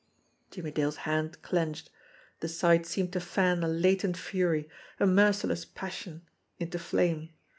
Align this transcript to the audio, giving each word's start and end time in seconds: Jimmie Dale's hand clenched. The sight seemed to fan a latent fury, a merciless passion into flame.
Jimmie 0.49 0.71
Dale's 0.71 0.95
hand 1.05 1.43
clenched. 1.43 1.91
The 2.39 2.47
sight 2.47 2.87
seemed 2.87 3.13
to 3.13 3.19
fan 3.19 3.61
a 3.63 3.67
latent 3.67 4.17
fury, 4.17 4.67
a 4.99 5.05
merciless 5.05 5.63
passion 5.63 6.23
into 6.57 6.79
flame. 6.79 7.29